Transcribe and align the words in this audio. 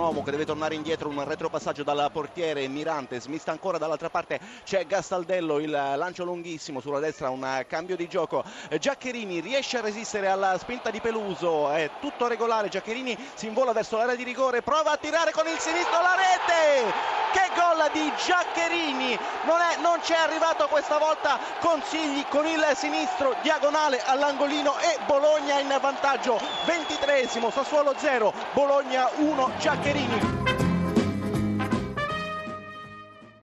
Uomo 0.00 0.22
che 0.22 0.30
deve 0.32 0.44
tornare 0.44 0.74
indietro, 0.74 1.08
un 1.08 1.22
retropassaggio 1.22 1.84
dal 1.84 2.10
portiere 2.12 2.66
Mirante, 2.66 3.20
smista 3.20 3.52
ancora 3.52 3.78
dall'altra 3.78 4.10
parte 4.10 4.40
c'è 4.64 4.84
Gastaldello, 4.84 5.60
il 5.60 5.70
lancio 5.70 6.24
lunghissimo 6.24 6.80
sulla 6.80 6.98
destra, 6.98 7.30
un 7.30 7.64
cambio 7.68 7.94
di 7.96 8.08
gioco. 8.08 8.42
Giaccherini 8.78 9.38
riesce 9.40 9.78
a 9.78 9.82
resistere 9.82 10.26
alla 10.26 10.58
spinta 10.58 10.90
di 10.90 11.00
Peluso, 11.00 11.70
è 11.70 11.88
tutto 12.00 12.26
regolare, 12.26 12.68
Giaccherini 12.68 13.16
si 13.34 13.46
invola 13.46 13.72
verso 13.72 13.96
l'area 13.96 14.16
di 14.16 14.24
rigore, 14.24 14.62
prova 14.62 14.92
a 14.92 14.96
tirare 14.96 15.30
con 15.30 15.46
il 15.46 15.58
sinistro 15.58 16.00
la 16.00 16.16
rete! 16.16 17.19
Gol 17.80 17.90
di 17.92 18.12
Giaccherini! 18.26 19.18
Non, 19.44 19.58
è, 19.58 19.80
non 19.80 20.00
c'è 20.00 20.14
arrivato 20.14 20.66
questa 20.68 20.98
volta 20.98 21.38
Consigli 21.60 22.22
con 22.28 22.46
il 22.46 22.62
sinistro 22.74 23.34
diagonale 23.40 24.02
all'angolino 24.04 24.78
e 24.80 24.98
Bologna 25.06 25.58
in 25.58 25.74
vantaggio. 25.80 26.38
23esimo, 26.66 27.50
Sassuolo 27.50 27.94
0, 27.96 28.34
Bologna 28.52 29.08
1, 29.16 29.52
Giaccherini. 29.58 30.69